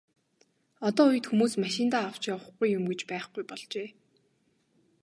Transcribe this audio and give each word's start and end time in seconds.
Одоо 0.87 1.05
үед 1.11 1.25
хүмүүс 1.27 1.53
машиндаа 1.63 2.03
авч 2.07 2.23
явахгүй 2.35 2.67
юм 2.77 2.83
гэж 2.89 3.01
байхгүй 3.11 3.43
болжээ. 3.49 3.87